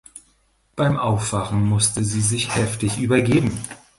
[0.75, 3.51] Beim Aufwachen musste sie sich heftig übergeben.